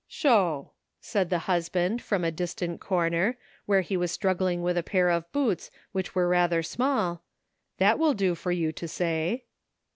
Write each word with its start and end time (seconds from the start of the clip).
"Sho!"said 0.07 1.29
the 1.29 1.37
husband, 1.45 2.01
from 2.01 2.23
a 2.23 2.31
distant 2.31 2.81
cor 2.81 3.07
ner, 3.07 3.37
where 3.67 3.81
he 3.81 3.95
was 3.95 4.11
struggling 4.11 4.63
with 4.63 4.75
a 4.75 4.81
pair 4.81 5.11
of 5.11 5.31
boots 5.31 5.69
which 5.91 6.15
were 6.15 6.27
rather 6.27 6.63
small," 6.63 7.21
that 7.77 7.99
will 7.99 8.15
do 8.15 8.33
for 8.33 8.51
you 8.51 8.71
to 8.71 8.87
say." 8.87 9.43